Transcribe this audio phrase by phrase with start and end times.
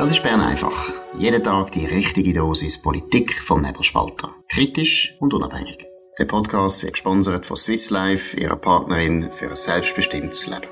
[0.00, 0.90] Das ist Bern einfach.
[1.18, 4.34] Jeden Tag die richtige Dosis Politik vom Nebelspalter.
[4.48, 5.86] Kritisch und unabhängig.
[6.18, 10.70] Der Podcast wird gesponsert von Swiss Life, ihrer Partnerin für ein selbstbestimmtes Leben.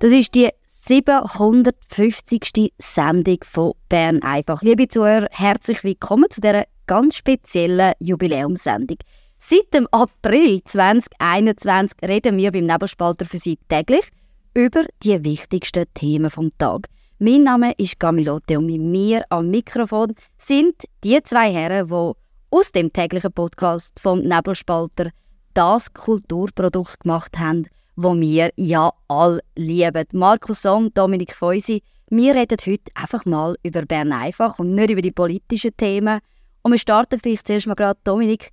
[0.00, 2.74] Das ist die 750.
[2.76, 4.60] Sendung von Bern einfach.
[4.60, 8.98] Liebe Zuhörer, herzlich willkommen zu dieser ganz speziellen Jubiläumssendung.
[9.38, 14.10] Seit dem April 2021 reden wir beim Nebelspalter für Sie täglich
[14.52, 16.88] über die wichtigsten Themen vom Tag.
[17.24, 22.12] Mein Name ist Camilote und mit mir am Mikrofon sind die zwei Herren, die
[22.50, 25.10] aus dem täglichen Podcast vom Nebelspalter
[25.54, 30.04] das Kulturprodukt gemacht haben, wo wir ja alle lieben.
[30.14, 31.84] Markus Song, Dominik Feusi.
[32.10, 36.18] Wir reden heute einfach mal über Bern einfach und nicht über die politischen Themen.
[36.62, 38.50] Und wir starten vielleicht zuerst mal gerade, Dominik,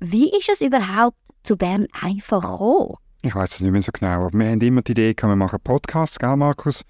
[0.00, 2.96] wie ist es überhaupt zu Bern einfach gekommen?
[3.22, 5.60] Ich weiß es nicht mehr so genau, aber wir haben immer die Idee, wir machen
[5.62, 6.84] Podcasts, gell, Markus?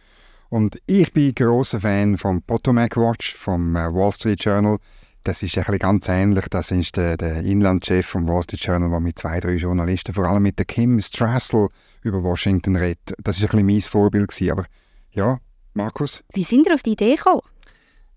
[0.51, 4.78] Und ich bin großer Fan vom Potomac Watch, vom äh, Wall Street Journal.
[5.25, 6.47] Das ist ein ganz ähnlich.
[6.48, 10.25] Das ist der, der Inlandchef vom Wall Street Journal, der mit zwei, drei Journalisten, vor
[10.27, 11.69] allem mit der Kim Strassel,
[12.03, 13.14] über Washington redet.
[13.22, 14.53] Das ist ein bisschen mein Vorbild gewesen.
[14.53, 14.64] Aber
[15.11, 15.39] ja,
[15.75, 16.25] Markus?
[16.33, 17.42] Wie sind ihr auf die Idee gekommen?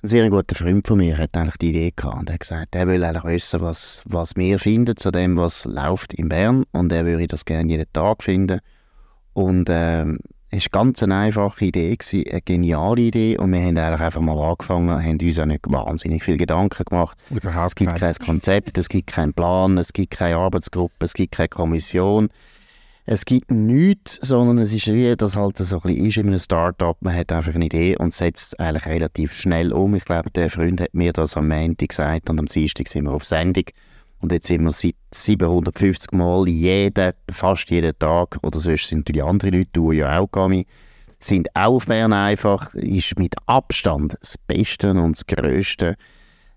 [0.03, 2.87] Ein sehr guter Freund von mir hat eigentlich die Idee gehabt und hat gesagt, er
[2.87, 7.05] will eigentlich wissen, was, was wir finden zu dem, was läuft in Bern und er
[7.05, 8.61] würde das gerne jeden Tag finden.
[9.33, 10.17] Und ähm,
[10.53, 14.19] es war ganz eine einfache Idee, gewesen, eine geniale Idee und wir haben eigentlich einfach
[14.19, 17.17] mal angefangen, haben uns auch nicht wahnsinnig viel Gedanken gemacht.
[17.29, 21.33] Überhaupt es gibt kein Konzept, es gibt keinen Plan, es gibt keine Arbeitsgruppe, es gibt
[21.33, 22.29] keine Kommission.
[23.05, 26.39] Es gibt nichts, sondern es ist wie das halt so ein bisschen ist in einem
[26.39, 26.97] Start-up.
[26.99, 29.95] Man hat einfach eine Idee und setzt eigentlich relativ schnell um.
[29.95, 33.11] Ich glaube, der Freund hat mir das am Montag gesagt und am Dienstag sind wir
[33.11, 33.65] auf Sendung.
[34.21, 39.23] Und jetzt sind wir seit 750 Mal jeden, fast jeden Tag, oder sonst sind natürlich
[39.23, 40.67] andere Leute, du ja auch, Gami,
[41.19, 45.95] sind auch auf Bern einfach, ist mit Abstand das Beste und das Größte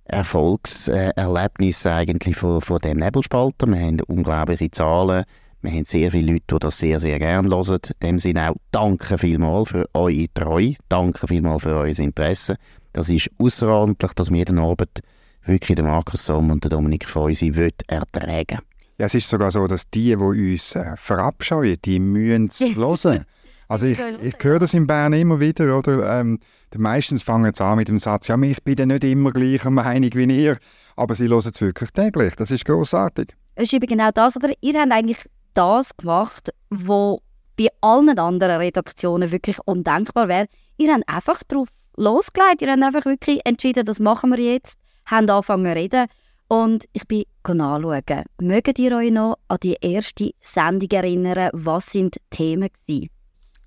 [0.05, 3.67] Erfolgserlebnis eigentlich von, von dem Nebelspalter.
[3.67, 5.25] Wir haben unglaubliche Zahlen,
[5.63, 7.81] wir haben sehr viele Leute, die das sehr, sehr gerne hören.
[8.01, 12.57] In dem Sinne auch danke vielmals für eure Treue, danke vielmals für euer Interesse.
[12.92, 15.01] Das ist außerordentlich, dass wir jeden Abend
[15.47, 17.53] wirklich den Markus Somm und den Dominik Feusi
[17.87, 18.59] ertragen
[18.99, 23.25] Ja, es ist sogar so, dass die, die uns äh, verabscheuen, die müssen es hören.
[23.69, 26.21] Also ich, ich höre das in Bern immer wieder, oder?
[26.21, 26.39] Ähm,
[26.77, 30.11] meistens fangen sie an mit dem Satz, ja, ich bin ja nicht immer gleicher Meinung
[30.13, 30.59] wie ihr,
[30.97, 32.35] aber sie hören es wirklich täglich.
[32.37, 33.35] Das ist großartig.
[33.55, 34.53] Es ist eben genau das, oder?
[34.61, 37.19] Ihr habt eigentlich das gemacht, was
[37.57, 40.47] bei allen anderen Redaktionen wirklich undenkbar wäre.
[40.77, 45.31] Ihr habt einfach darauf losgelegt, ihr habt einfach wirklich entschieden, das machen wir jetzt, habt
[45.31, 46.07] angefangen zu reden
[46.48, 48.25] und ich bin nachschauen.
[48.41, 51.51] Mögt ihr euch noch an die erste Sendung erinnern?
[51.53, 53.11] Was sind die Themen gewesen?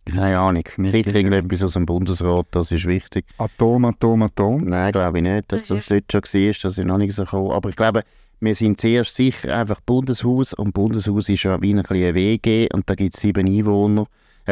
[0.05, 0.63] Keine Ahnung.
[0.77, 3.25] Sicher irgendetwas aus dem Bundesrat, das ist wichtig.
[3.37, 4.63] Atom, Atom, Atom?
[4.63, 7.23] Nein, glaube ich nicht, dass das, das dort schon war, das ist noch nicht so
[7.23, 7.51] gekommen.
[7.51, 8.03] Aber ich glaube,
[8.39, 12.95] wir sind zuerst sicher einfach Bundeshaus und Bundeshaus ist ja wie ein WG und da
[12.95, 14.05] gibt es sieben Einwohner,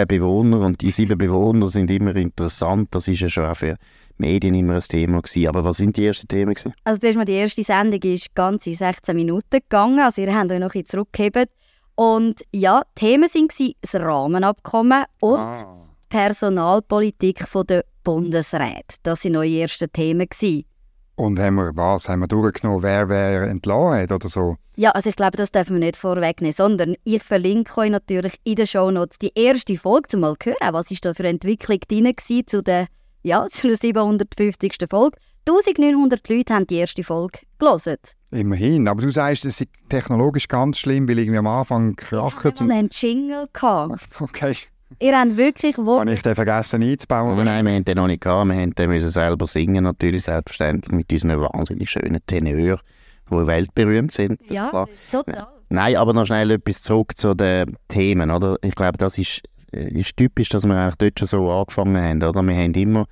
[0.08, 2.90] Bewohner und die sieben Bewohner sind immer interessant.
[2.92, 3.78] Das ist ja schon auch für
[4.18, 5.48] Medien immer ein Thema gewesen.
[5.48, 6.74] Aber was sind die ersten Themen gewesen?
[6.84, 10.60] Also zuerst mal die erste Sendung ist ganze 16 Minuten gegangen, also ihr habt euch
[10.60, 11.46] noch ein bisschen zurückgegeben.
[11.96, 15.88] Und ja, Themen waren das Rahmenabkommen und ah.
[16.10, 18.98] Personalpolitik der Bundesräte.
[19.04, 20.28] Das waren eure ersten Themen.
[20.28, 20.66] Gewesen.
[21.16, 22.10] Und haben wir was?
[22.10, 24.58] Haben wir durchgenommen, wer wer entlassen hat oder so?
[24.76, 28.56] Ja, also ich glaube, das dürfen wir nicht vorwegnehmen, sondern ich verlinke euch natürlich in
[28.56, 32.14] den Shownotes die erste Folge, zum mal hören, was ist da für eine Entwicklung drin
[32.46, 32.88] zu der,
[33.24, 34.76] ja, zu der 750.
[34.90, 35.18] Folge.
[35.48, 37.98] 1900 Leute haben die erste Folge gelesen.
[38.32, 42.44] Immerhin, aber du sagst, es ist technologisch ganz schlimm, weil irgendwie am Anfang krachen.
[42.44, 43.48] Wir hatten einen Jingle.
[43.54, 44.10] Gehabt.
[44.20, 44.56] Okay.
[45.00, 45.78] Ihr habt wirklich...
[45.78, 47.32] Wo Habe ich den vergessen einzubauen?
[47.32, 48.50] Aber nein, wir haben den noch nicht gehabt.
[48.50, 52.80] Wir mussten den selber singen, natürlich, selbstverständlich, mit unseren wahnsinnig schönen Tenören,
[53.30, 54.40] die weltberühmt sind.
[54.50, 54.88] Ja, Klar.
[55.12, 55.48] total.
[55.70, 58.58] Nein, aber noch schnell etwas zurück zu den Themen, oder?
[58.64, 59.42] Ich glaube, das ist,
[59.74, 62.44] äh, ist typisch, dass wir eigentlich dort schon so angefangen haben, oder?
[62.44, 63.06] Wir haben immer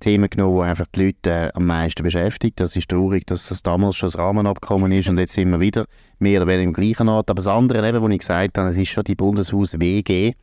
[0.00, 2.60] Themen genommen, die einfach die Leute äh, am meisten beschäftigt.
[2.60, 5.86] Das ist traurig, dass das damals schon das Rahmenabkommen ist und jetzt sind wir wieder
[6.20, 7.28] mehr oder weniger im gleichen Ort.
[7.30, 10.34] Aber das andere, eben, was ich gesagt habe, es ist schon die Bundeshaus-WG,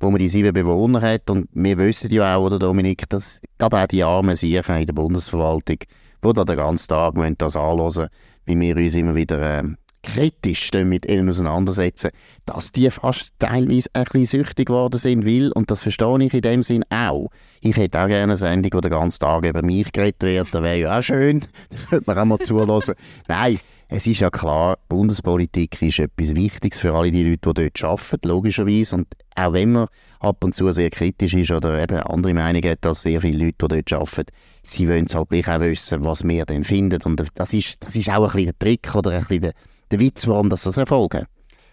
[0.00, 1.30] wo man die sieben Bewohner hat.
[1.30, 4.92] Und wir wissen ja auch, oder Dominik, dass gerade auch die armen Siechen in der
[4.94, 8.08] Bundesverwaltung, die da den ganzen Tag das anhören
[8.48, 9.62] wie wir uns immer wieder äh,
[10.02, 12.10] kritisch mit ihnen auseinandersetzen,
[12.46, 16.40] dass die fast teilweise ein bisschen süchtig geworden sind, will und das verstehe ich in
[16.40, 17.28] dem Sinn auch.
[17.60, 20.62] Ich hätte auch gerne eine Sendung, wo den ganzen Tag über mich geredet wird, das
[20.62, 21.40] wäre ja auch schön,
[21.70, 22.94] da könnte man auch mal zulassen.
[23.26, 23.58] Nein,
[23.90, 28.28] es ist ja klar, Bundespolitik ist etwas Wichtiges für alle die Leute, die dort arbeiten,
[28.28, 28.96] logischerweise.
[28.96, 29.88] Und auch wenn man
[30.20, 33.66] ab und zu sehr kritisch ist oder eben andere Meinungen hat als sehr viele Leute,
[33.66, 34.32] die dort arbeiten,
[34.62, 37.00] sie wollen es halt gleich auch wissen, was wir denn finden.
[37.02, 39.52] Und das ist, das ist auch ein bisschen der Trick oder ein bisschen der,
[39.90, 41.24] der Witz, warum das, das erfolgen.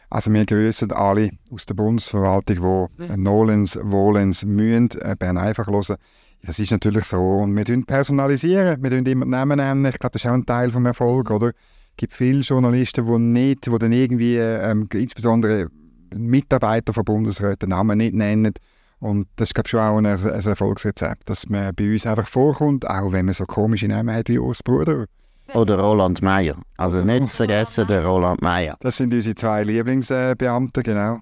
[0.09, 3.23] Also wir grüßen alle aus der Bundesverwaltung, die mhm.
[3.23, 5.97] Nolens, Wohlens, mühen, äh, Bern einfach hören.
[6.43, 7.19] Das ist natürlich so.
[7.19, 9.85] Und wir personalisieren, wir immer Namen nennen.
[9.85, 11.51] Ich glaube, das ist auch ein Teil des Erfolgs, oder?
[11.95, 15.69] Es gibt viele Journalisten, die nicht, die dann irgendwie, ähm, insbesondere
[16.13, 18.53] Mitarbeiter von Bundesräten, Namen nicht nennen.
[18.99, 22.27] Und das ist, glaube ich, schon auch ein, ein Erfolgsrezept, dass man bei uns einfach
[22.27, 25.05] vorkommt, auch wenn man so komische Namen hat wie Urs Bruder.
[25.53, 26.57] Oder Roland Meyer.
[26.75, 28.75] Also nicht zu vergessen, der Roland Meyer.
[28.81, 31.19] Das sind unsere zwei Lieblingsbeamte, genau.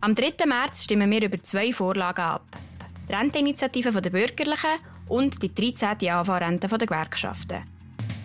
[0.00, 0.46] Am 3.
[0.46, 2.46] März stimmen wir über zwei Vorlagen ab.
[3.06, 6.08] Die Renteninitiative der Bürgerlichen und die 13.
[6.10, 7.64] AV-Rente der Gewerkschaften.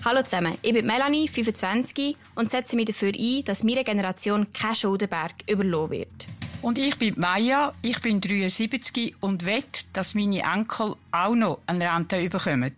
[0.06, 4.76] Hallo zusammen, ich bin Melanie, 25 und setze mich dafür ein, dass meine Generation kein
[4.76, 6.28] Schuldenberg überlassen wird.
[6.62, 11.90] Und ich bin Maya, ich bin 73 und wette, dass meine Enkel auch noch eine
[11.90, 12.74] Rente bekommen.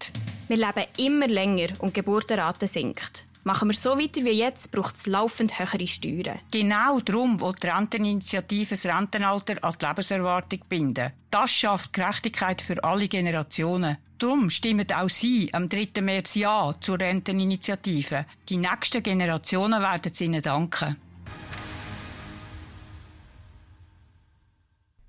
[0.49, 3.25] Wir leben immer länger und die Geburtenrate sinkt.
[3.43, 6.39] Machen wir so weiter wie jetzt, braucht es laufend höhere Steuern.
[6.51, 11.11] Genau darum will die Renteninitiative das Rentenalter an die Lebenserwartung binden.
[11.31, 13.97] Das schafft Gerechtigkeit für alle Generationen.
[14.17, 16.01] Darum stimmen auch Sie am 3.
[16.01, 18.25] März Ja zur Renteninitiative.
[18.47, 20.95] Die nächsten Generationen werden Ihnen danken.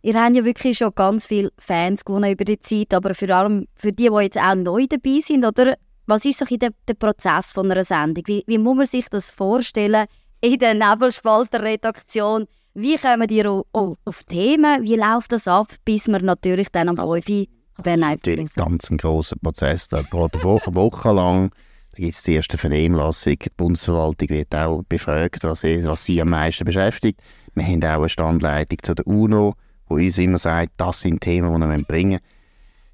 [0.02, 3.66] Ihr habt ja wirklich schon ganz viele Fans gewonnen über die Zeit, aber vor allem
[3.76, 5.76] für die, die jetzt auch neu dabei sind, oder
[6.06, 8.24] was ist so der, der Prozess von einer Sendung?
[8.26, 10.06] Wie, wie muss man sich das vorstellen
[10.40, 12.46] in der Nebelspalter-Redaktion?
[12.74, 14.82] Wie kommen ihr auf, Themen?
[14.82, 17.46] Wie läuft das ab, bis wir natürlich dann am 5 Uhr
[17.82, 19.88] Das natürlich ganz ein grosser Prozess.
[19.88, 21.50] Da geht eine Woche, Woche lang.
[21.92, 23.36] Da gibt es die erste Vernehmlassung.
[23.38, 27.20] Die Bundesverwaltung wird auch befragt, was sie, was sie am meisten beschäftigt.
[27.54, 29.54] Wir haben auch eine Standleitung zu der UNO,
[29.88, 32.36] die uns immer sagt, das sind Themen, die wir bringen müssen.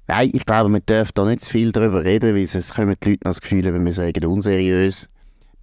[0.07, 3.09] Nein, ich glaube, man darf da nicht zu viel darüber reden, weil sonst kommen die
[3.09, 5.09] Leute noch das Gefühl, wenn wir sagen, unseriös.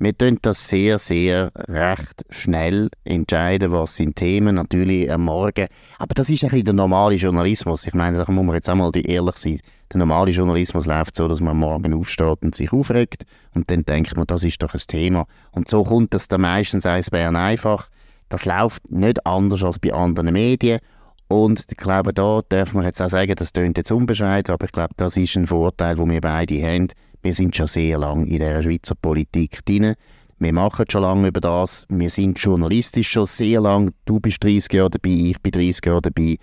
[0.02, 5.66] Wir tun das sehr, sehr recht schnell entscheiden, was sind Themen, natürlich am Morgen.
[5.98, 7.86] Aber das ist ein bisschen der normale Journalismus.
[7.86, 9.60] Ich meine, da muss man jetzt einmal ehrlich sein.
[9.92, 13.84] Der normale Journalismus läuft so, dass man am Morgen aufsteht und sich aufregt und dann
[13.84, 15.26] denkt man, das ist doch ein Thema.
[15.52, 17.90] Und so kommt das dann meistens eins Bern einfach.
[18.30, 20.80] Das läuft nicht anders als bei anderen Medien
[21.28, 24.72] und ich glaube, da darf man jetzt auch sagen, das klingt jetzt unbescheiden, aber ich
[24.72, 26.88] glaube, das ist ein Vorteil, den wir beide haben.
[27.22, 29.94] Wir sind schon sehr lange in der Schweizer Politik drin.
[30.38, 31.86] Wir machen schon lange über das.
[31.90, 33.92] Wir sind journalistisch schon sehr lange.
[34.06, 36.38] Du bist 30 Jahre dabei, ich bin 30 Jahre dabei.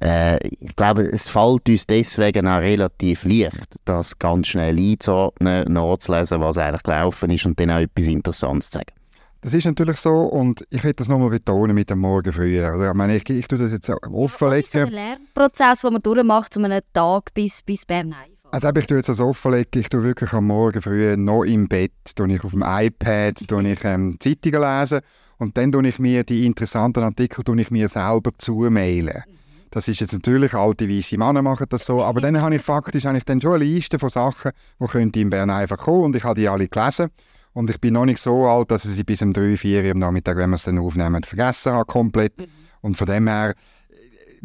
[0.00, 6.40] Äh, ich glaube, es fällt uns deswegen auch relativ leicht, das ganz schnell einzuordnen, nachzulesen,
[6.40, 8.92] was eigentlich gelaufen ist und dann auch etwas Interessantes zu sagen.
[9.42, 12.74] Das ist natürlich so und ich will das nochmal betonen mit dem Morgen früher.
[12.74, 12.88] Oder?
[12.88, 14.60] Ich meine, ich, ich tue das jetzt offenlegen.
[14.60, 18.14] Das ist ein Lernprozess, den man durchmacht, zu einem Tag bis, bis Bern
[18.50, 21.92] also ich tue jetzt das offenlegen, ich tue wirklich am Morgen früh noch im Bett,
[22.14, 25.00] tue ich auf dem iPad tue ich, ähm, Zeitungen lesen
[25.38, 29.22] und dann tue ich mir die interessanten Artikel tue ich mir selber zumailen.
[29.26, 29.36] Mhm.
[29.70, 33.04] Das ist jetzt natürlich, alte weiße Männer machen das so, aber dann habe ich faktisch
[33.04, 36.24] habe ich dann schon eine Liste von Sachen, die in Bern einfach kommen und ich
[36.24, 37.10] habe die alle gelesen
[37.56, 39.90] und ich bin noch nicht so alt, dass ich sie bis um 3, 4 Uhr
[39.92, 42.38] am Nachmittag, wenn wir es dann aufnehmen, vergessen habe komplett.
[42.38, 42.46] Mhm.
[42.82, 43.54] Und von dem her,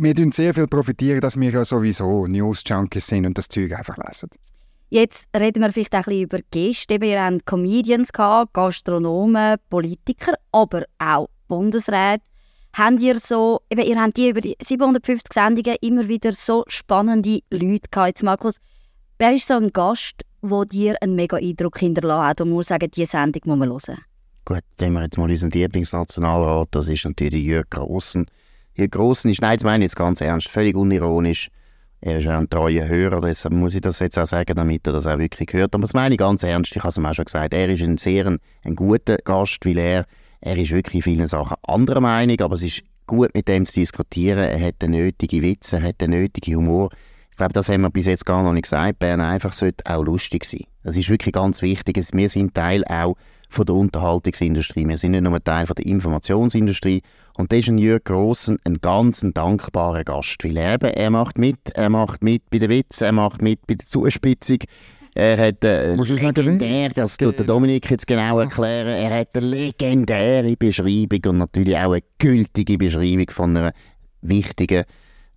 [0.02, 3.98] wir tun sehr viel profitieren, dass wir ja sowieso News-Junkies sind und das Zeug einfach
[3.98, 4.30] lesen.
[4.90, 7.00] Jetzt reden wir vielleicht auch ein bisschen über Gäste.
[7.00, 12.24] Wir haben Comedians, gehabt, Gastronomen, Politiker, aber auch Bundesräte.
[12.74, 17.42] Habt ihr so, eben, ihr habt die über die 750 Sendungen immer wieder so spannende
[17.52, 18.08] Leute gehabt.
[18.08, 18.58] Jetzt Markus,
[19.20, 22.90] wer ist so ein Gast, wo dir einen mega Eindruck hinterlassen hat und muss sagen,
[22.90, 24.02] diese Sendung muss man hören?
[24.46, 28.26] Gut, nehmen wir jetzt mal unseren Lieblingsnationalrat, das ist natürlich Jörg Grossen.
[28.82, 31.50] Jörg Grossen ist, nein, das meine ich jetzt ganz ernst, völlig unironisch.
[32.02, 34.94] Er ist auch ein treuer Hörer, deshalb muss ich das jetzt auch sagen, damit er
[34.94, 35.76] das auch wirklich hört.
[35.76, 37.82] Aber das meine ich ganz ernst, ich habe es ihm auch schon gesagt, er ist
[37.82, 40.06] ein sehr ein, ein guter Gast, weil er,
[40.42, 43.74] er ist wirklich in vielen Sachen anderer Meinung, aber es ist gut mit dem zu
[43.74, 46.90] diskutieren, er hat den nötigen Witz, er hat den nötigen Humor
[47.42, 49.00] glaube, das haben wir bis jetzt gar noch nicht gesagt.
[49.00, 50.66] Bern einfach sollte auch lustig sein.
[50.84, 52.00] Das ist wirklich ganz wichtig.
[52.14, 53.16] Wir sind Teil auch
[53.52, 54.88] von der Unterhaltungsindustrie.
[54.88, 57.02] Wir sind nicht nur Teil von der Informationsindustrie.
[57.38, 60.44] Und das ist ein Jörg Grossen ein ganz dankbarer Gast.
[60.44, 63.76] Weil er, er macht mit, er macht mit bei den Witzen, er macht mit bei
[63.76, 64.60] der Zuspitzung.
[65.14, 70.56] Er hat äh, legendär, das tut der Dominik jetzt genau erklären, er hat eine legendäre
[70.56, 73.74] Beschreibung und natürlich auch eine gültige Beschreibung von einer
[74.22, 74.86] wichtigen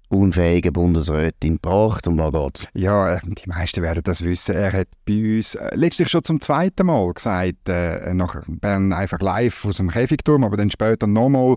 [0.09, 2.07] unfähigen Bundesrätin gebracht.
[2.07, 2.69] Um was geht's?
[2.75, 4.55] Ja, äh, die meisten werden das wissen.
[4.55, 9.21] Er hat bei uns äh, letztlich schon zum zweiten Mal gesagt, äh, nach Bern einfach
[9.21, 11.57] live aus dem Käfigturm, aber dann später nochmal,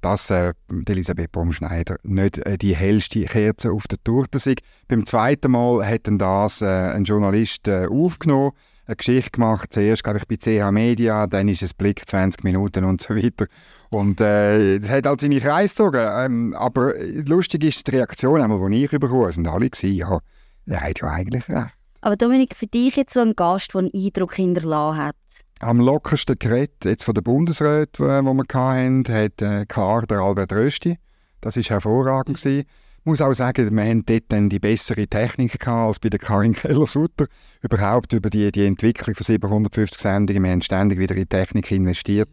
[0.00, 0.52] dass äh,
[0.86, 4.54] Elisabeth Baumschneider nicht äh, die hellste Kerze auf der Torte sei.
[4.88, 8.52] Beim zweiten Mal hat dann das äh, ein Journalist äh, aufgenommen,
[8.86, 12.84] eine Geschichte gemacht, zuerst glaube ich bei CH Media, dann ist es Blick 20 Minuten
[12.84, 13.46] und so weiter.
[13.90, 16.06] Und äh, das hat halt seine Kreise gezogen.
[16.08, 20.18] Ähm, aber lustig ist die Reaktion, einmal, die ich bekommen sind alle gewesen, ja,
[20.66, 21.74] er hat ja eigentlich recht.
[22.00, 25.16] Aber Dominik, für dich jetzt so ein Gast, der einen Eindruck hinterlassen hat?
[25.58, 30.52] Am lockersten Gerät jetzt von der Bundesrat, die wir hatten, hat äh, klar der Albert
[30.52, 30.98] Rösti.
[31.40, 32.40] Das war hervorragend.
[32.40, 32.66] Gewesen.
[33.06, 36.54] Muss auch sagen, wir haben dort dann die bessere Technik gehabt als bei der Karin
[36.54, 37.28] Keller-Sutter.
[37.62, 40.42] Überhaupt über die, die Entwicklung von 750 Sendungen.
[40.42, 42.28] Wir haben ständig wieder in Technik investiert.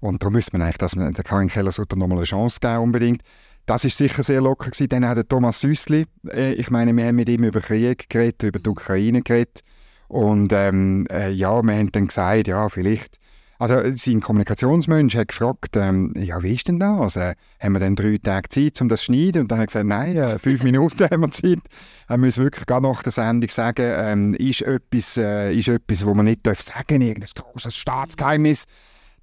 [0.00, 3.22] Und darum müsste man eigentlich dass man der Karin Keller-Sutter nochmal eine Chance geben unbedingt.
[3.64, 4.90] Das ist sicher sehr locker gewesen.
[4.90, 6.04] Dann auch der Thomas Süssli.
[6.28, 9.60] Äh, ich meine, wir haben mit ihm über Krieg geredet, über die Ukraine geredet.
[10.08, 13.17] Und ähm, äh, ja, wir haben dann gesagt, ja, vielleicht.
[13.60, 17.16] Also sein Kommunikationsmensch hat gefragt, ähm, ja, wie ist denn das?
[17.16, 19.42] Äh, haben wir dann drei Tage Zeit, um das zu schneiden?
[19.42, 21.58] Und dann hat er gesagt, nein, äh, fünf Minuten haben wir Zeit.
[22.06, 26.14] Er muss wirklich gar nach der Sendung sagen, ähm, ist etwas, äh, ist etwas, wo
[26.14, 28.66] man nicht darf sagen, irgendein großes Staatsgeheimnis.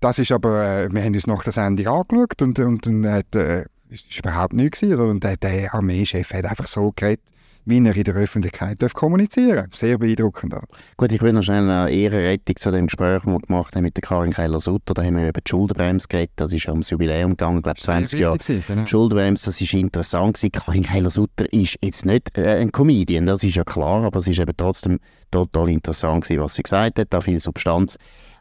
[0.01, 3.33] Das ist aber, äh, wir haben uns nach der Sendung angeschaut und, und, und hat,
[3.35, 4.99] äh, ist überhaupt nichts gewesen.
[4.99, 7.23] Und der, der Armeechef hat einfach so geredet,
[7.65, 9.75] wie er in der Öffentlichkeit darf kommunizieren darf.
[9.75, 10.55] Sehr beeindruckend.
[10.97, 13.95] Gut, ich will noch schnell eine Ehrenrettung zu dem Gespräch, das wir gemacht haben mit
[13.97, 14.93] der Karin Keller-Sutter.
[14.93, 16.33] Da haben wir über die Schuldenbremse geredet.
[16.35, 18.37] Das ist ums Jubiläum gegangen, glaube 20 Jahre.
[18.37, 18.85] Genau.
[18.85, 20.51] Schuldenbremse, das ist interessant gewesen.
[20.51, 24.39] Karin Keller-Sutter ist jetzt nicht äh, ein Comedian, das ist ja klar, aber es ist
[24.39, 24.99] eben trotzdem
[25.31, 27.07] total interessant gewesen, was sie gesagt hat.
[27.09, 27.97] Da viel Substanz.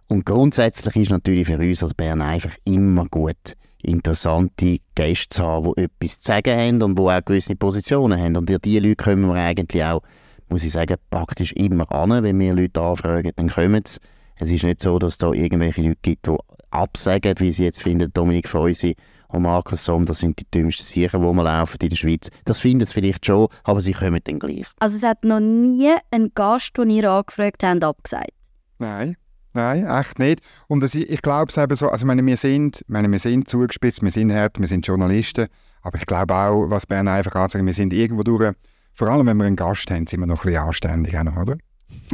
[0.09, 5.73] Und grundsätzlich ist natürlich für uns als Bern einfach immer gut, interessante Gäste zu haben,
[5.77, 8.37] die etwas zu sagen haben und die auch gewisse Positionen haben.
[8.37, 10.03] Und diese Leute kommen wir eigentlich auch,
[10.49, 12.23] muss ich sagen, praktisch immer an.
[12.23, 14.01] Wenn wir Leute anfragen, dann kommen sie.
[14.37, 16.37] Es ist nicht so, dass es da irgendwelche Leute gibt, die
[16.71, 18.97] absagen, wie sie jetzt finden, Dominik Freusi
[19.29, 22.31] und Markus Somm, das sind die dümmsten Sicher, wo wir laufen in der Schweiz.
[22.45, 24.67] Das finden sie vielleicht schon, aber sie kommen dann gleich.
[24.79, 28.33] Also es hat noch nie einen Gast, den ihr angefragt habt, abgesagt?
[28.79, 29.17] Nein.
[29.55, 30.41] Nein, echt nicht.
[30.67, 34.03] Und das, ich glaube es eben so, also meine, wir, sind, meine, wir sind zugespitzt,
[34.03, 35.47] wir sind hart, wir sind Journalisten,
[35.83, 38.53] aber ich glaube auch, was Bern einfach anzeigen, wir sind irgendwo durch,
[38.93, 41.57] vor allem wenn wir einen Gast haben, sind wir noch ein bisschen anständig, oder?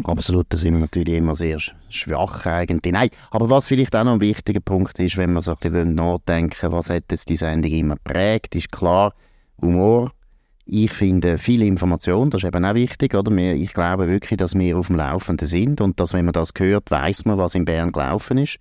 [0.05, 2.93] Absolut, da sind wir natürlich immer sehr schwach eigentlich.
[2.93, 5.95] Nein, aber was vielleicht auch noch ein wichtiger Punkt ist, wenn wir so ein bisschen
[5.95, 9.15] nachdenken, was hat jetzt die Sendung immer prägt, ist klar,
[9.63, 10.13] Humor,
[10.73, 13.33] ich finde viel Information, das ist eben auch wichtig, oder?
[13.37, 16.93] Ich glaube wirklich, dass wir auf dem Laufenden sind und dass, wenn man das hört,
[16.93, 18.59] weiß man, was in Bern gelaufen ist.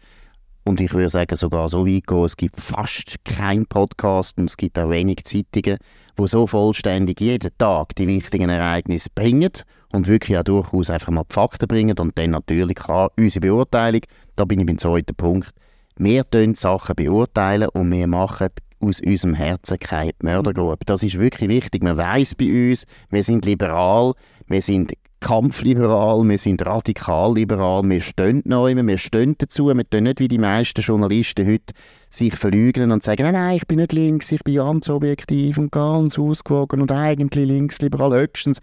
[0.63, 4.57] Und ich würde sagen, sogar so weit gehen, es gibt fast keinen Podcast und es
[4.57, 5.77] gibt auch wenig Zeitungen,
[6.17, 9.51] die so vollständig jeden Tag die wichtigen Ereignisse bringen
[9.91, 14.01] und wirklich auch durchaus einfach mal die Fakten bringen und dann natürlich, klar, unsere Beurteilung,
[14.35, 15.51] da bin ich beim zweiten Punkt,
[15.97, 18.49] wir tun Sachen beurteilen und wir machen
[18.79, 20.85] aus unserem Herzen keine Mördergruppe.
[20.85, 21.83] Das ist wirklich wichtig.
[21.83, 24.13] Man weiß bei uns, wir sind liberal,
[24.47, 30.19] wir sind kampfliberal, wir sind radikal-liberal, wir stehen neu, wir stehen dazu, wir tun nicht
[30.19, 31.73] wie die meisten Journalisten heute
[32.09, 35.71] sich verlügen und sagen, nein, nein, ich bin nicht links, ich bin ganz objektiv und
[35.71, 38.59] ganz ausgewogen und eigentlich linksliberal höchstens.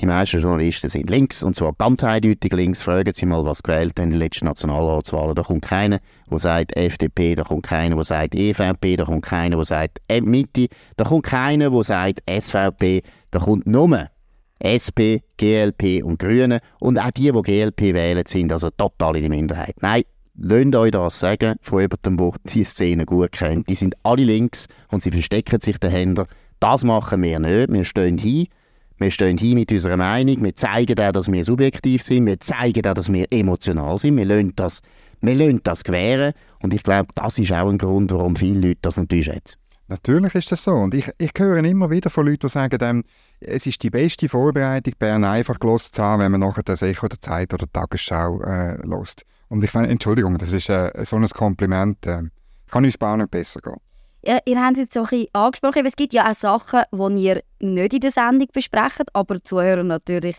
[0.00, 2.80] Die meisten Journalisten sind links, und zwar ganz eindeutig links.
[2.80, 5.34] Fragen Sie mal, was gewählt haben in den letzten Nationalratswahlen.
[5.34, 9.56] Da kommt keiner, der sagt FDP, da kommt keiner, der sagt EVP, da kommt keiner,
[9.56, 14.08] der sagt Mitte, da kommt keiner, der sagt SVP, da kommt nur
[14.58, 16.60] SP, GLP und Grüne.
[16.80, 19.76] Und auch die, die GLP wählen, sind also total in der Minderheit.
[19.80, 20.02] Nein,
[20.36, 23.68] Lasst euch das sagen von jemandem, der die Szene gut kennt.
[23.68, 26.26] Die sind alle links und sie verstecken sich dahinter.
[26.58, 27.72] Das machen wir nicht.
[27.72, 28.48] Wir stehen hin
[28.98, 32.86] wir stehen hier mit unserer Meinung, wir zeigen auch, dass wir subjektiv sind, wir zeigen
[32.86, 34.82] auch, dass wir emotional sind, wir lassen das,
[35.20, 38.78] wir lassen das gewähren und ich glaube, das ist auch ein Grund, warum viele Leute
[38.82, 39.58] das natürlich schätzen.
[39.88, 43.04] Natürlich ist das so und ich, ich höre immer wieder von Leuten, die sagen, ähm,
[43.40, 47.20] es ist die beste Vorbereitung, Bern einfach zu haben, wenn man nachher das Echo der
[47.20, 49.24] Zeit oder der Tagesschau äh, lost.
[49.48, 52.22] Und ich finde, Entschuldigung, das ist äh, so ein Kompliment, äh,
[52.70, 53.76] kann uns Bau nicht besser gehen.
[54.26, 57.22] Ja, ihr habt es jetzt so ein bisschen angesprochen, es gibt ja auch Sachen, die
[57.24, 60.36] ihr nicht in der Sendung besprecht, aber die Zuhörer natürlich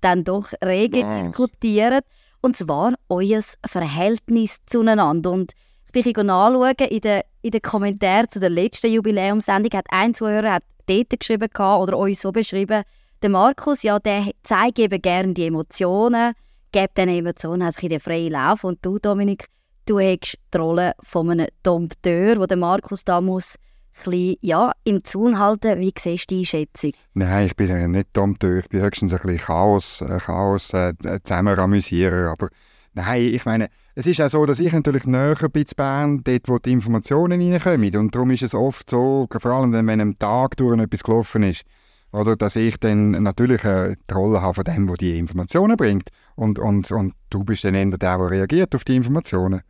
[0.00, 1.26] dann doch rege Was?
[1.26, 2.00] diskutieren.
[2.40, 5.30] Und zwar euer Verhältnis zueinander.
[5.30, 5.52] Und
[5.92, 10.54] ich bin nachschauen, in den, in den Kommentaren zu der letzten Jubiläumssendung hat ein Zuhörer
[10.54, 12.82] hat dort geschrieben oder euch so beschrieben,
[13.22, 16.34] der Markus, ja, der zeigt eben gerne die Emotionen,
[16.70, 18.62] gibt diesen Emotionen also in den freien Lauf.
[18.64, 19.46] Und du, Dominik,
[19.88, 23.54] du hast die Rolle von einem Dompteur, wo der Markus da muss
[23.92, 25.80] bisschen, ja, im Zaun halten.
[25.80, 26.92] Wie siehst du die Einschätzung?
[27.14, 28.58] Nein, ich bin äh, nicht Dompteur.
[28.58, 32.28] Ich bin höchstens ein bisschen Chaos, äh, Chaos äh, zusammen amüsieren.
[32.28, 32.48] Aber
[32.92, 36.48] nein, ich meine, es ist auch so, dass ich natürlich näher bin zu Bern, dort
[36.48, 37.96] wo die Informationen reinkommen.
[37.96, 41.64] Und darum ist es oft so, vor allem wenn am Tag durch etwas gelaufen ist,
[42.10, 46.08] oder, dass ich dann natürlich äh, die Rolle habe von dem, der die Informationen bringt.
[46.36, 49.60] Und, und, und du bist dann eher der, der reagiert auf die Informationen.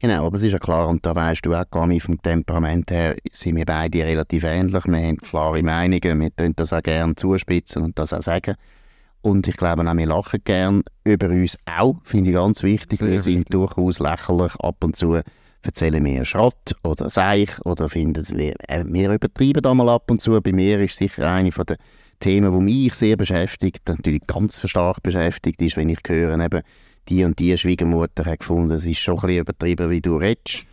[0.00, 3.16] Genau, aber es ist ja klar, und da weißt du auch nicht, vom Temperament her
[3.32, 4.86] sind wir beide relativ ähnlich.
[4.86, 8.54] Wir haben klare Meinungen, wir tun das auch gerne zuspitzen und das auch sagen.
[9.20, 12.98] Und ich glaube auch, wir lachen gerne über uns auch, finde ich ganz wichtig.
[12.98, 13.50] Sehr wir sind wichtig.
[13.50, 15.20] durchaus lächerlich ab und zu
[15.62, 20.22] erzählen wir Schrott oder Seich oder finden wir, äh, wir übertreiben da mal ab und
[20.22, 20.40] zu.
[20.40, 21.76] Bei mir ist sicher eine von den
[22.20, 26.62] Themen, die mich sehr beschäftigt, natürlich ganz stark beschäftigt ist, wenn ich höre, eben,
[27.08, 30.64] die und die Schwiegermutter hat gefunden, es ist schon ein übertrieben, wie du redest.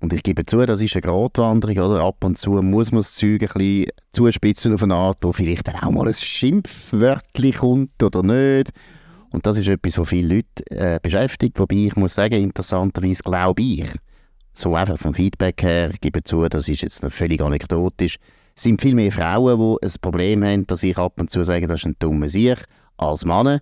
[0.00, 2.04] Und ich gebe zu, das ist eine Gratwanderung, oder?
[2.04, 5.66] Ab und zu muss man das Zeug ein bisschen zuspitzen auf eine Art, wo vielleicht
[5.68, 8.72] dann auch mal ein Schimpfwörtchen kommt oder nicht.
[9.30, 11.58] Und das ist etwas, was viele Leute äh, beschäftigt.
[11.58, 13.86] Wobei ich muss sagen, interessanterweise glaube ich,
[14.52, 18.18] so einfach vom Feedback her, ich gebe zu, das ist jetzt noch völlig anekdotisch,
[18.54, 21.80] sind viel mehr Frauen, die ein Problem haben, dass ich ab und zu sage, das
[21.80, 22.64] ist ein dummer Sieg,
[22.96, 23.60] als Männer.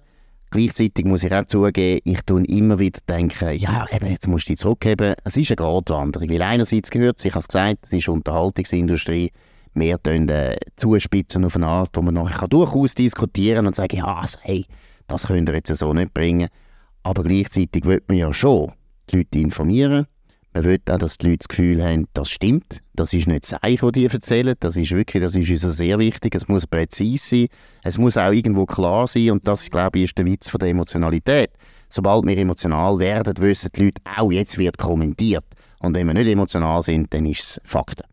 [0.55, 4.53] Gleichzeitig muss ich auch zugeben, ich tue immer wieder denken, ja, eben, jetzt musst du
[4.53, 5.15] dich zurückgeben.
[5.25, 9.33] Es ist eine Gratwanderung, weil einerseits gehört es, ich habe es gesagt, es ist Unterhaltungsindustrie,
[9.75, 14.05] wir tun äh, zuspitzen auf eine Art, wo man nachher durchaus diskutieren und sagen, ja,
[14.05, 14.65] also, hey,
[15.09, 16.49] das könnt ihr jetzt so nicht bringen.
[17.03, 18.71] Aber gleichzeitig wird man ja schon
[19.11, 20.07] die Leute informieren,
[20.53, 22.81] man will auch, dass die Leute das Gefühl haben, das stimmt.
[22.97, 24.55] Das ist nicht das das die erzählen.
[24.61, 26.35] Das ist wirklich, das ist uns sehr wichtig.
[26.35, 27.49] Es muss präzise sein.
[27.83, 29.33] Es muss auch irgendwo klar sein.
[29.33, 31.51] Und das, glaube ich, ist der Witz von der Emotionalität.
[31.89, 35.45] Sobald wir emotional werden, wissen die Leute auch, jetzt wird kommentiert.
[35.81, 38.05] Und wenn wir nicht emotional sind, dann ist es Fakten.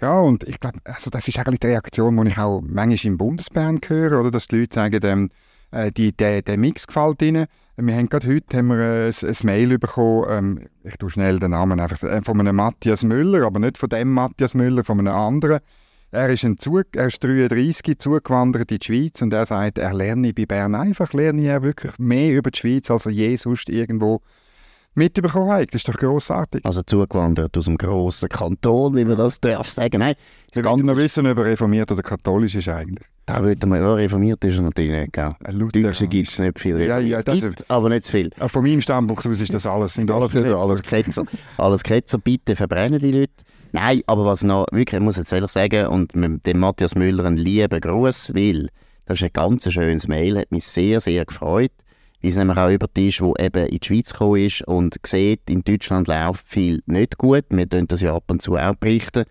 [0.00, 3.18] Ja, und ich glaube, also das ist eigentlich die Reaktion, die ich auch manchmal im
[3.18, 4.30] Bundesbern höre, oder?
[4.30, 5.30] dass die Leute sagen, ähm,
[5.70, 7.46] äh, die, der, der Mix gefällt ihnen.
[7.76, 11.52] Wir haben gerade heute haben wir ein, ein Mail bekommen, ähm, ich tue schnell den
[11.52, 15.14] Namen einfach, äh, von einem Matthias Müller, aber nicht von dem Matthias Müller, von einem
[15.14, 15.60] anderen.
[16.10, 19.92] Er ist, ein Zug, er ist 33, zugewandert in die Schweiz und er sagt, er
[19.92, 23.68] lerne bei Bern einfach, lerne er wirklich mehr über die Schweiz, als er je sonst
[23.68, 24.22] irgendwo
[24.98, 25.68] mitbekommen hat.
[25.68, 26.64] Das ist doch grossartig.
[26.64, 30.00] Also zugewandert aus einem grossen Kanton, wie man das darf sagen.
[30.00, 30.14] Nein,
[30.52, 33.06] wir wollen noch wissen, ob er reformiert oder katholisch ist eigentlich.
[33.26, 35.34] Da würde man, ja, reformiert ist er natürlich nicht, gell?
[35.82, 36.80] Deutsche gibt es nicht viel.
[36.80, 38.30] Ja, ja, das gibt, aber nicht zu viel.
[38.36, 40.58] Von meinem Standpunkt aus ist das alles, sind alles Ketzer.
[40.58, 41.24] Alles Ketzer.
[41.58, 43.32] alles Ketzer, bitte verbrennen die Leute.
[43.72, 47.36] Nein, aber was noch, wirklich, ich muss jetzt ehrlich sagen, und dem Matthias Müller einen
[47.36, 48.70] lieben Gruß will,
[49.04, 51.72] das ist ein ganz schönes Mail, hat mich sehr, sehr gefreut
[52.20, 55.62] es nämlich auch über ist, wo eben in die Schweiz gekommen ist und sieht, in
[55.62, 57.44] Deutschland läuft viel nicht gut.
[57.50, 59.24] Wir tun das ja ab und zu auch berichten.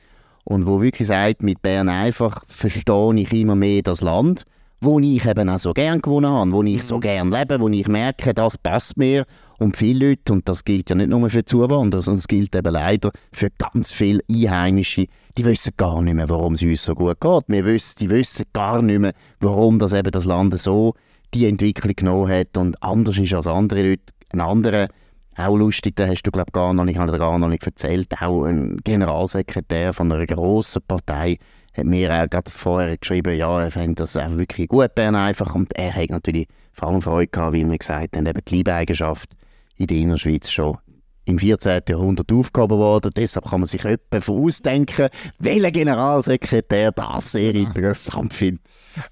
[0.45, 4.45] Und wo wirklich sagt, mit Bern einfach verstehe ich immer mehr das Land,
[4.79, 7.01] wo ich eben auch so gern gewonnen habe, wo ich so mhm.
[7.01, 9.25] gern lebe, wo ich merke, das passt mir.
[9.59, 12.71] Und viele Leute, und das gilt ja nicht nur für Zuwanderer, sondern es gilt eben
[12.71, 17.19] leider für ganz viele Einheimische, die wissen gar nicht mehr, warum es uns so gut
[17.19, 17.43] geht.
[17.47, 20.93] Wir wissen, die wissen gar nicht mehr, warum das eben das Land so
[21.33, 24.13] die Entwicklung genommen hat und anders ist als andere Leute.
[24.29, 24.87] Ein anderer,
[25.35, 28.77] auch lustig, da hast du glaube gar noch nicht, gar noch nicht erzählt, auch ein
[28.83, 31.37] Generalsekretär von einer grossen Partei
[31.77, 35.53] hat mir auch gerade vorher geschrieben, ja, er fände das auch wirklich gut, Bern einfach.
[35.53, 39.29] Und er hat natürlich vor allem Freude gehabt, weil wir gesagt haben, eben die Liebeigenschaft
[39.77, 40.77] in der Innerschweiz schon
[41.25, 41.81] im 14.
[41.89, 43.11] Jahrhundert aufgehoben worden.
[43.15, 45.09] Deshalb kann man sich etwa vorausdenken,
[45.39, 48.63] welcher Generalsekretär das sehr interessant findet.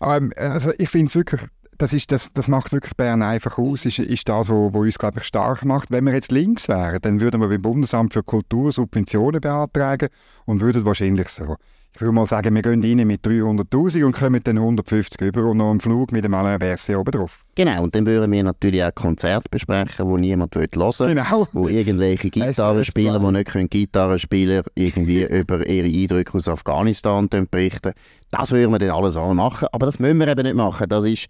[0.01, 1.41] Ähm, also ich finde es wirklich
[1.77, 5.19] das, ist, das, das macht wirklich Bern einfach aus, ist, ist das, was uns, glaube
[5.19, 5.91] ich, stark macht.
[5.91, 10.09] Wenn wir jetzt links wären, dann würden wir beim Bundesamt für Kultur Subventionen beantragen
[10.45, 11.55] und würden wahrscheinlich so,
[11.95, 15.57] ich würde mal sagen, wir gehen rein mit 300'000 und kommen dann 150 über und
[15.57, 17.45] noch einen Flug mit dem Alain Berset oben drauf.
[17.55, 21.07] Genau, und dann würden wir natürlich auch Konzerte besprechen, wo niemand hören will.
[21.07, 21.47] Genau.
[21.53, 27.93] Wo irgendwelche Gitarrenspieler, die nicht können Gitarre spielen irgendwie über ihre Eindrücke aus Afghanistan berichten.
[28.29, 30.89] Das würden wir dann alles auch machen, aber das müssen wir eben nicht machen.
[30.89, 31.27] Das ist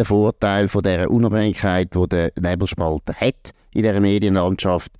[0.00, 4.90] der Vorteil von dieser Unabhängigkeit, die der Nebelspalter hat in dieser Medienlandschaft.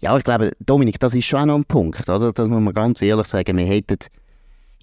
[0.00, 2.32] Ja, ich glaube, Dominik, das ist schon auch noch ein Punkt, oder?
[2.32, 3.56] Das muss man ganz ehrlich sagen.
[3.56, 3.98] Wir hätten,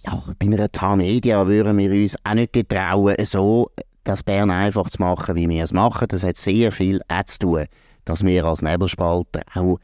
[0.06, 3.72] ja, bei einer TAR-Media würden wir uns auch nicht getrauen, so
[4.04, 6.10] das Bern einfach zu machen, wie wir es machen.
[6.10, 7.66] Das hat sehr viel auch zu tun,
[8.04, 9.80] dass wir als Nebelspalter auch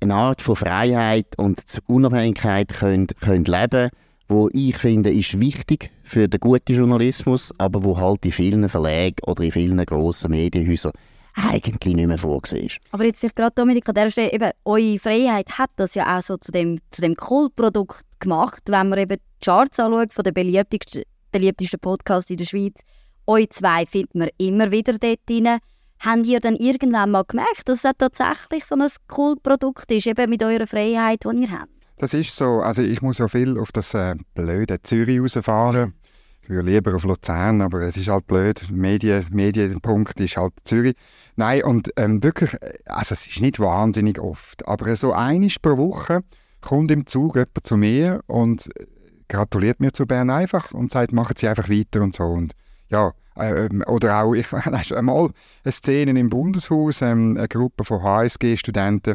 [0.00, 3.90] eine Art von Freiheit und Unabhängigkeit können, können leben können
[4.28, 9.16] wo ich finde, ist wichtig für den guten Journalismus, aber wo halt in vielen Verlagen
[9.26, 10.92] oder in vielen grossen Medienhäusern
[11.34, 12.78] eigentlich nicht mehr vorgesehen ist.
[12.92, 16.22] Aber jetzt vielleicht gerade, Dominik, an der Stelle, eben, eure Freiheit hat das ja auch
[16.22, 20.34] so zu dem, zu dem Kultprodukt gemacht, wenn man eben die Charts anschaut von den
[20.34, 22.80] beliebtesten, beliebtesten Podcasts in der Schweiz.
[23.26, 25.58] Euch zwei findet man immer wieder dort drin.
[25.98, 30.42] Habt ihr dann irgendwann mal gemerkt, dass es tatsächlich so ein Kultprodukt ist, eben mit
[30.42, 31.70] eurer Freiheit, die ihr habt?
[31.96, 32.60] Das ist so.
[32.60, 35.94] Also ich muss ja viel auf das äh, blöde Zürich rausfahren.
[36.42, 38.70] Ich würde lieber auf Luzern, aber es ist halt blöd.
[38.70, 40.94] Medien, Medienpunkt ist halt Zürich.
[41.36, 45.78] Nein, und ähm, wirklich, äh, also es ist nicht wahnsinnig oft, aber so einisch pro
[45.78, 46.20] Woche
[46.60, 48.86] kommt im Zug jemand zu mir und äh,
[49.28, 52.24] gratuliert mir zu Bern einfach und sagt, machen Sie einfach weiter und so.
[52.24, 52.52] Und
[52.90, 55.30] ja, äh, ähm, oder auch, ich weiß einmal
[55.64, 59.14] eine Szene im Bundeshaus, ähm, eine Gruppe von HSG-Studenten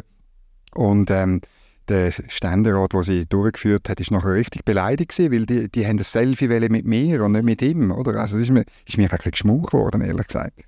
[0.74, 1.40] und ähm,
[1.90, 5.98] der Ständerat, der sie durchgeführt hat, ist nachher richtig beleidigt gewesen, weil die, die haben
[5.98, 8.18] ein Selfie mit mir und nicht mit ihm, oder?
[8.20, 10.60] Also es ist mir, ist mir ein bisschen geworden, ehrlich gesagt.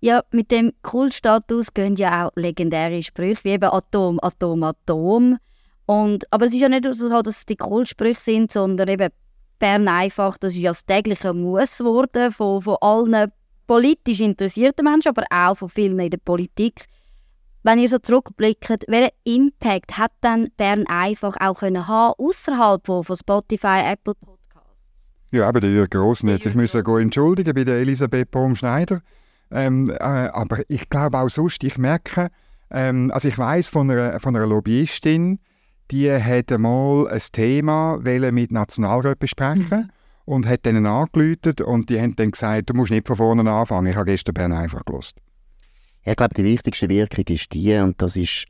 [0.00, 5.38] Ja, mit dem Kultstatus gehen ja auch legendäre Sprüche, wie eben Atom, Atom, Atom.
[5.86, 9.08] Und, aber es ist ja nicht so, dass es die Kultsprüche sind, sondern eben
[9.58, 13.32] Bern einfach, das ist ja das tägliche Muss geworden von, von allen
[13.66, 16.84] politisch interessierten Menschen, aber auch von vielen in der Politik.
[17.66, 23.02] Wenn ihr so zurückblickt, welchen Impact hat dann Bern einfach auch können haben außerhalb von,
[23.02, 25.10] von Spotify, Apple Podcasts?
[25.32, 29.00] Ja, aber der Jürgen Grossen hat sich müssen gehen entschuldigen bei der Elisabeth Baum-Schneider.
[29.50, 32.28] Ähm, äh, aber ich glaube auch sonst, ich merke,
[32.70, 35.40] ähm, also ich weiß von einer, von einer Lobbyistin,
[35.90, 37.98] die hat einmal ein Thema
[38.30, 39.90] mit Nationalrat besprechen mhm.
[40.24, 43.86] und hat denen angeläutet und die haben dann gesagt, du musst nicht von vorne anfangen,
[43.86, 45.16] ich habe gestern Bern einfach gelost.
[46.08, 48.46] Ich glaube, die wichtigste Wirkung ist die, und das ist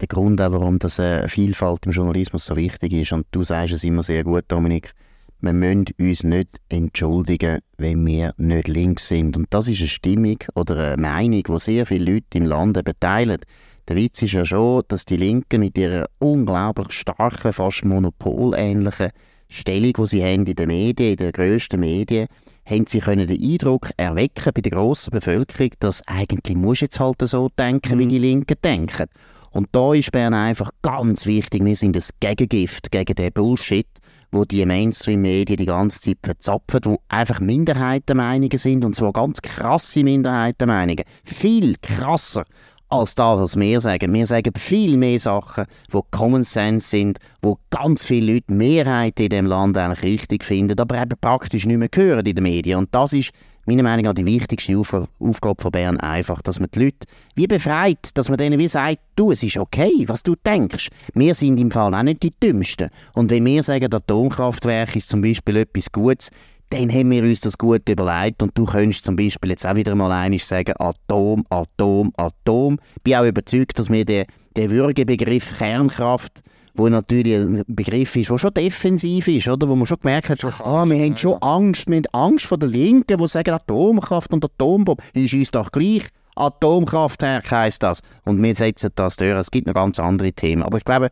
[0.00, 3.12] der Grund auch, warum das äh, Vielfalt im Journalismus so wichtig ist.
[3.12, 4.92] Und du sagst es immer sehr gut, Dominik.
[5.40, 9.36] Wir müssen uns nicht entschuldigen, wenn wir nicht links sind.
[9.36, 13.38] Und das ist eine Stimmung oder eine Meinung, die sehr viele Leute im Land teilen.
[13.86, 19.12] Der Witz ist ja schon, dass die Linken mit ihrer unglaublich starken, fast monopolähnlichen
[19.48, 22.26] Stellung, die sie haben in den Medien, in den grössten Medien,
[22.64, 27.16] haben sie können den Eindruck erwecken bei der grossen Bevölkerung, dass eigentlich muss jetzt halt
[27.22, 28.10] so denken, wie mhm.
[28.10, 29.06] die Linken denken.
[29.50, 33.86] Und da ist Bern einfach ganz wichtig, wir sind das Gegengift gegen den Bullshit,
[34.30, 40.02] wo die Mainstream-Medien die ganze Zeit verzapfen, wo einfach Minderheitenmeinungen sind, und zwar ganz krasse
[40.02, 41.04] Minderheitenmeinungen.
[41.22, 42.44] Viel krasser
[42.92, 44.12] als das, was wir sagen.
[44.12, 49.30] Wir sagen viel mehr Sachen, die Common Sense sind, wo ganz viele Leute, Mehrheit in
[49.30, 52.78] dem Land eigentlich richtig finden, aber eben praktisch nicht mehr hören in den Medien.
[52.78, 53.30] Und das ist
[53.64, 57.46] meiner Meinung nach die wichtigste Auf Aufgabe von Bern einfach, dass man die Leute wie
[57.46, 60.88] befreit, dass man denen wie sagt, du, es ist okay, was du denkst.
[61.14, 62.90] Wir sind im Fall auch nicht die Dümmsten.
[63.14, 66.30] Und wenn wir sagen, das Atomkraftwerk ist zum Beispiel etwas Gutes,
[66.72, 69.94] dann haben wir uns das gut überlegt und du könntest zum Beispiel jetzt auch wieder
[69.94, 72.78] mal einig sagen, Atom, Atom, Atom.
[72.96, 74.24] Ich bin auch überzeugt, dass wir den,
[74.56, 76.42] den Würgebegriff Kernkraft
[76.74, 79.68] wo natürlich ein Begriff ist, der schon defensiv ist, oder?
[79.68, 82.70] wo man schon gemerkt hat, ah, wir haben schon Angst, wir haben Angst vor der
[82.70, 86.04] Linken, die sagen Atomkraft und Atombombe, ist uns doch gleich.
[86.34, 88.00] Atomkraftwerk heisst das.
[88.24, 89.36] Und wir setzen das durch.
[89.36, 90.62] Es gibt noch ganz andere Themen.
[90.62, 91.10] Aber ich glaube,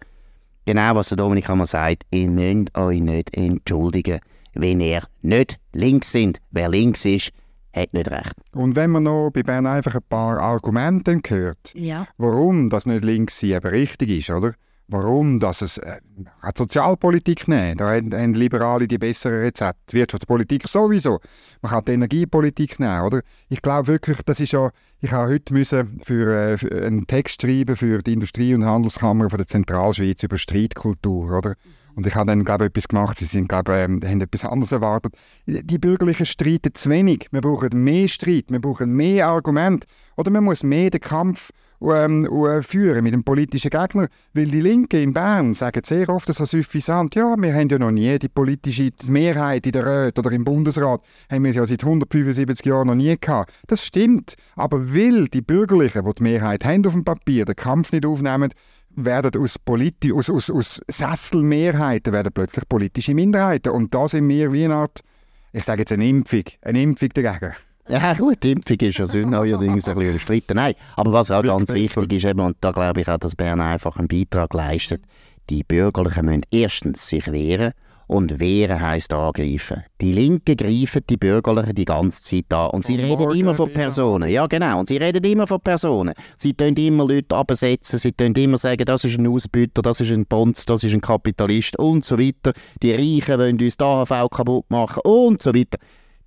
[0.64, 4.20] genau was der Dominik einmal sagt, ihr müsst euch nicht entschuldigen
[4.54, 6.38] wenn ihr nicht links sind.
[6.50, 7.30] Wer links ist,
[7.72, 8.34] hat nicht recht.
[8.52, 12.06] Und wenn man noch bei Bern einfach ein paar Argumente hört, ja.
[12.18, 14.54] warum das nicht links sein eben richtig ist, oder?
[14.90, 16.00] warum dass es äh,
[16.56, 17.78] Sozialpolitik nehmen.
[17.78, 19.96] Da haben, haben Liberale die besseren Rezepte.
[19.96, 21.20] Wirtschaftspolitik sowieso.
[21.62, 23.20] Man kann die Energiepolitik nehmen, oder?
[23.48, 27.42] Ich glaube wirklich, das ist ja, ich habe heute müssen für, äh, für einen Text
[27.42, 31.54] schreiben für die Industrie- und Handelskammer von der Zentralschweiz über Streitkultur, oder?
[31.94, 33.18] Und ich habe dann, glaube ich, etwas gemacht.
[33.18, 35.14] Sie sind, glaube ähm, haben etwas anderes erwartet.
[35.46, 37.28] Die Bürgerlichen streiten zu wenig.
[37.30, 39.86] Wir brauchen mehr Streit, wir brauchen mehr Argumente.
[40.16, 41.50] Oder man muss mehr den Kampf
[41.82, 42.28] ähm,
[42.62, 44.08] führen mit dem politischen Gegner.
[44.34, 47.90] Weil die Linken in Bern sagen sehr oft so suffisant, ja, wir haben ja noch
[47.90, 51.00] nie die politische Mehrheit in der Rat oder im Bundesrat,
[51.30, 53.52] haben wir ja seit 175 Jahren noch nie gehabt.
[53.66, 54.34] Das stimmt.
[54.56, 58.52] Aber weil die Bürgerlichen, die die Mehrheit haben auf dem Papier, den Kampf nicht aufnehmen,
[59.04, 63.70] werden aus, Politi aus, aus, aus Sesselmehrheiten werden plötzlich politische Minderheiten.
[63.72, 65.00] Und da sind wir wie eine Art,
[65.52, 67.54] ich sage jetzt eine Impfung, eine Impfung dagegen.
[67.88, 70.54] Ja gut, die Impfung ist ja neuerdings ein bisschen umstritten.
[70.54, 73.60] Nein, aber was auch ganz wichtig ist, eben, und da glaube ich auch, dass Bern
[73.60, 75.02] einfach einen Beitrag leistet,
[75.48, 77.72] die Bürgerlichen müssen erstens sich wehren
[78.10, 79.84] und wehren heisst angreifen.
[80.00, 82.70] Die Linken greifen die Bürgerlichen die ganze Zeit an.
[82.70, 84.28] Und sie von reden immer von Personen.
[84.28, 84.80] Ja, genau.
[84.80, 86.14] Und sie reden immer von Personen.
[86.36, 88.00] Sie tun immer Leute absetzen.
[88.00, 91.00] Sie tun immer sagen, das ist ein Ausbüter, das ist ein Bonz, das ist ein
[91.00, 92.52] Kapitalist und so weiter.
[92.82, 95.78] Die Reichen wollen uns die AHV kaputt machen und so weiter.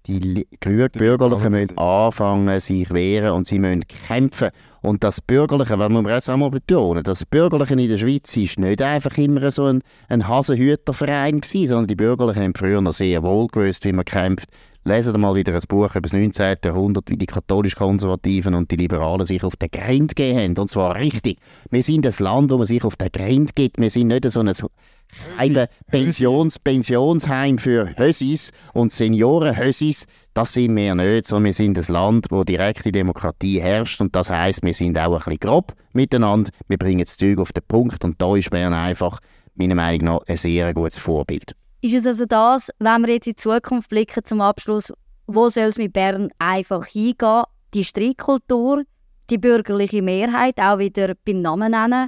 [0.08, 4.52] Die Bürgerlichen müssen anfangen, sich wehren und sie müssen kämpfen.
[4.84, 8.60] Und das Bürgerliche, wenn man es auch mal betonen, das Bürgerliche in der Schweiz ist
[8.60, 13.24] nicht einfach immer so ein, ein Hasenhüterverein gewesen, sondern die Bürgerlichen haben früher noch sehr
[13.24, 14.50] wohl gewusst, wie man kämpft.
[14.84, 16.58] Lesen mal wieder ein Buch über das 19.
[16.66, 20.58] Jahrhundert, wie die katholisch-konservativen und die Liberalen sich auf den Grind gegeben haben.
[20.58, 21.40] Und zwar richtig.
[21.72, 23.80] Wir sind das Land, wo man sich auf den Grind gibt.
[23.80, 24.52] Wir sind nicht so ein
[25.38, 31.94] ein Pensions Pensionsheim für Hösis und Seniorenhösis, das sind wir nicht, sondern wir sind ein
[31.94, 36.52] Land, wo direkte Demokratie herrscht und das heißt, wir sind auch ein bisschen grob miteinander,
[36.68, 39.20] wir bringen das Zeug auf den Punkt und da ist Bern einfach,
[39.56, 41.56] meiner Meinung nach, ein sehr gutes Vorbild.
[41.82, 44.94] Ist es also das, wenn wir jetzt in die Zukunft blicken zum Abschluss,
[45.28, 47.44] wo soll es mit Bern einfach hingehen?
[47.74, 48.84] Die Streitkultur,
[49.30, 52.08] die bürgerliche Mehrheit, auch wieder beim Namen nennen.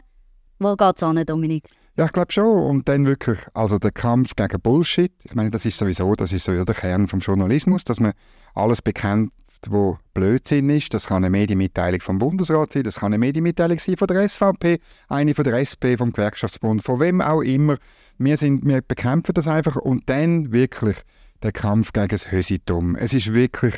[0.59, 1.69] Wo geht es an, Dominik?
[1.97, 2.63] Ja, ich glaube schon.
[2.63, 5.13] Und dann wirklich, also der Kampf gegen Bullshit.
[5.23, 8.11] Ich meine, das ist sowieso, das ist so der Kern vom Journalismus, dass man
[8.53, 9.31] alles bekämpft,
[9.69, 10.93] wo Blödsinn ist.
[10.93, 14.79] Das kann eine Medienmitteilung vom Bundesrat sein, das kann eine Medienmitteilung sein von der SVP,
[15.07, 17.77] eine von der SP, vom Gewerkschaftsbund, von wem auch immer.
[18.17, 20.97] Wir, sind, wir bekämpfen das einfach und dann wirklich
[21.43, 22.95] der Kampf gegen das Hösitum.
[22.97, 23.75] Es ist wirklich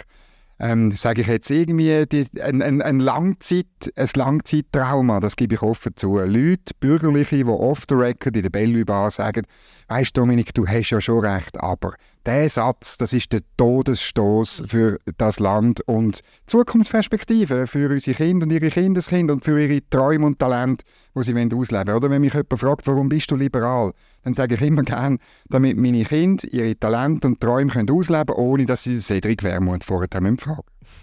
[0.59, 3.65] ähm, sage ich jetzt irgendwie, die, ein, ein, ein, Langzeit,
[3.95, 6.17] ein Langzeittrauma, das gebe ich offen zu.
[6.19, 9.45] Leute, Bürgerliche, die off the record in der Bellevue Bar sagen,
[9.87, 11.93] weißt Dominik, du hast ja schon recht, aber
[12.27, 18.51] der Satz, das ist der Todesstoß für das Land und Zukunftsperspektive für unsere Kinder und
[18.51, 20.83] ihre Kindeskinder und für ihre Träume und Talente,
[21.15, 21.95] die sie ausleben wollen.
[21.95, 25.77] Oder wenn mich jemand fragt, warum bist du liberal, dann sage ich immer gerne, damit
[25.77, 30.09] meine Kinder ihre Talente und Träume können ausleben können, ohne dass sie Cedric Wermuth vorher
[30.11, 30.37] fragen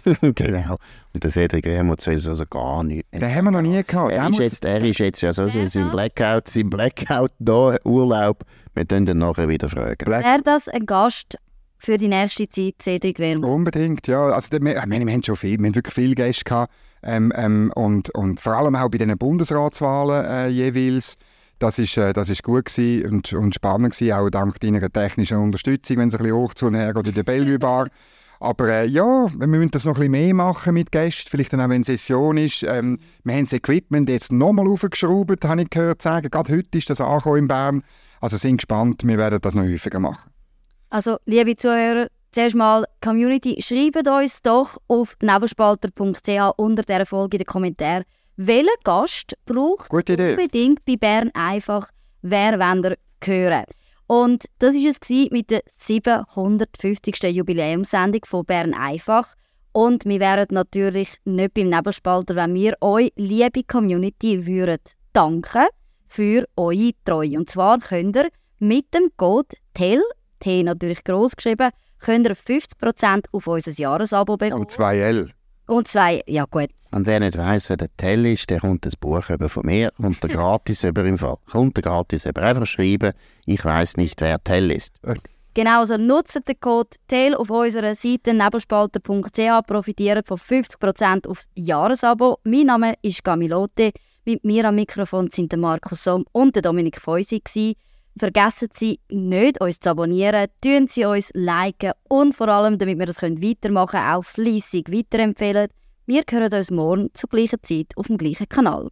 [0.35, 0.77] genau.
[1.13, 3.05] Und der Cedric Wermuth will es also gar nicht.
[3.11, 4.11] Den haben wir noch nie gehabt.
[4.11, 8.43] Er, ist jetzt, er ist jetzt ja so, so sein Blackout, sein Blackout da, Urlaub.
[8.73, 10.05] Wir können dann nachher wieder fragen.
[10.05, 11.37] Wäre das ein Gast
[11.77, 13.49] für die nächste Zeit, Cedric Wermuth?
[13.49, 14.27] Unbedingt, ja.
[14.27, 16.73] Also, wir, wir, wir haben schon viel, wir haben wirklich viele Gäste gehabt.
[17.03, 21.17] Ähm, ähm, und, und vor allem auch bei den Bundesratswahlen äh, jeweils.
[21.57, 25.97] Das ist, äh, das ist gut und, und spannend gewesen, auch dank deiner technischen Unterstützung,
[25.97, 27.87] wenn es ein bisschen hoch zu und her geht in der Bellevue Bar.
[28.39, 31.61] Aber äh, ja, wir müssen das noch ein bisschen mehr machen mit Gästen, vielleicht dann
[31.61, 32.63] auch, wenn Session ist.
[32.63, 36.29] Ähm, wir haben das Equipment jetzt nochmal aufgeschraubt, habe ich gehört sagen.
[36.29, 37.83] Gerade heute ist das angekommen in Bern.
[38.21, 40.31] Also sind gespannt, wir werden das noch häufiger machen.
[40.89, 47.39] Also, liebe Zuhörer, zuerst mal, Community, schreibt uns doch auf nebelspalter.ch unter dieser Folge in
[47.39, 48.03] den Kommentaren,
[48.37, 51.89] welchen Gast braucht unbedingt bei Bern einfach,
[52.21, 53.65] wer wollt ihr hören.
[54.07, 57.23] Und das war es mit der 750.
[57.23, 59.35] Jubiläumssendung von Bern einfach.
[59.71, 64.79] Und wir wären natürlich nicht beim Nebelspalter, wenn wir euch, liebe Community, würden
[65.11, 65.65] danken
[66.07, 67.37] für eure Treue.
[67.37, 70.01] Und zwar könnt ihr mit dem Code TEL,
[70.39, 74.61] T natürlich groß geschrieben, könnt ihr 50% auf unser Jahresabo bekommen.
[74.61, 75.31] Und 2L.
[75.67, 76.69] Und zwei, ja gut.
[76.91, 79.91] Und wer nicht weiss, wer der Tell ist, der kommt das Buch über von mir,
[79.97, 81.37] kommt der gratis über im Fall.
[81.49, 82.41] Kommt der gratis über.
[82.43, 83.13] Einfach schreiben,
[83.45, 84.93] ich weiss nicht, wer Tell ist.
[85.55, 92.39] Genau, also nutzt den Code TEL auf unserer Seite nebelspalter.ch, profitiert von 50% aufs Jahresabo.
[92.43, 93.91] Mein Name ist Gamilote,
[94.25, 97.41] mit mir am Mikrofon sind der Markus Somm und der Dominik Feusi.
[98.17, 103.05] Vergessen Sie nicht, uns zu abonnieren, tun Sie uns liken und vor allem, damit wir
[103.05, 105.67] das weitermachen können, auch fleissig weiterempfehlen.
[106.05, 108.89] Wir hören uns morgen zur gleichen Zeit auf dem gleichen Kanal.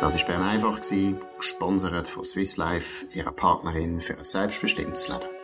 [0.00, 0.80] Das war Bern einfach,
[1.38, 5.37] gesponsert von Swiss Life, ihrer Partnerin für ein selbstbestimmtes Leben.